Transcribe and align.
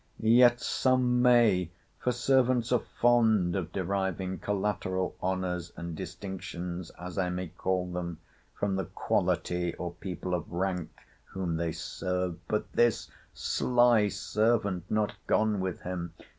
'Yet 0.17 0.59
some 0.61 1.21
may! 1.21 1.69
for 1.99 2.11
servants 2.11 2.71
are 2.71 2.79
fond 2.99 3.55
of 3.55 3.71
deriving 3.71 4.39
collateral 4.39 5.15
honours 5.21 5.71
and 5.77 5.95
distinctions, 5.95 6.89
as 6.99 7.19
I 7.19 7.29
may 7.29 7.49
call 7.49 7.85
them, 7.85 8.17
from 8.55 8.75
the 8.77 8.85
quality, 8.85 9.75
or 9.75 9.91
people 9.93 10.33
of 10.33 10.51
rank, 10.51 10.89
whom 11.25 11.55
they 11.57 11.71
serve. 11.73 12.39
But 12.47 12.71
this 12.71 13.11
sly 13.35 14.07
servant 14.07 14.89
not 14.89 15.13
gone 15.27 15.59
with 15.59 15.81
him! 15.81 16.13